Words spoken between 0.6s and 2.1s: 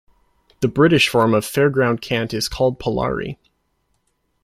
The British form of fairground